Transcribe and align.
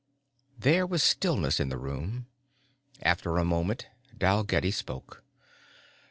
There 0.57 0.87
was 0.87 1.03
stillness 1.03 1.59
in 1.59 1.69
the 1.69 1.77
room. 1.77 2.25
After 3.03 3.37
a 3.37 3.45
moment 3.45 3.85
Dalgetty 4.17 4.71
spoke. 4.71 5.23